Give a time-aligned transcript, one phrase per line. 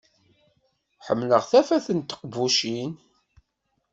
[1.05, 2.91] Ḥemmleɣ tafat n teqbucin.